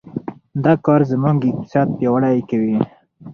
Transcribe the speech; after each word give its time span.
دا 0.63 0.73
کار 0.85 1.01
زموږ 1.11 1.39
اقتصاد 1.49 1.87
پیاوړی 1.97 2.39
کوي. 2.49 2.77